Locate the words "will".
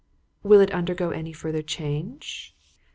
0.41-0.61